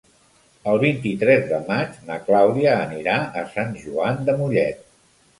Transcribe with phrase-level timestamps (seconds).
[0.69, 4.81] El vint-i-tres de maig na Clàudia anirà a Sant Joan de Mollet.